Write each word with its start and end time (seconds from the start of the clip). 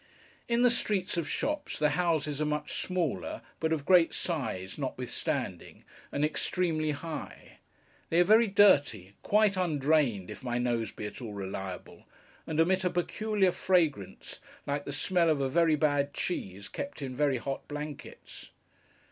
In 0.47 0.63
the 0.63 0.71
streets 0.71 1.15
of 1.15 1.29
shops, 1.29 1.77
the 1.77 1.89
houses 1.91 2.41
are 2.41 2.45
much 2.45 2.81
smaller, 2.81 3.43
but 3.59 3.71
of 3.71 3.85
great 3.85 4.15
size 4.15 4.79
notwithstanding, 4.79 5.83
and 6.11 6.25
extremely 6.25 6.89
high. 6.89 7.59
They 8.09 8.19
are 8.19 8.23
very 8.23 8.47
dirty: 8.47 9.13
quite 9.21 9.57
undrained, 9.57 10.31
if 10.31 10.41
my 10.43 10.57
nose 10.57 10.91
be 10.91 11.05
at 11.05 11.21
all 11.21 11.33
reliable: 11.33 12.05
and 12.47 12.59
emit 12.59 12.83
a 12.83 12.89
peculiar 12.89 13.51
fragrance, 13.51 14.39
like 14.65 14.85
the 14.85 14.91
smell 14.91 15.29
of 15.29 15.51
very 15.51 15.75
bad 15.75 16.15
cheese, 16.15 16.67
kept 16.67 17.03
in 17.03 17.15
very 17.15 17.37
hot 17.37 17.67
blankets. 17.67 18.49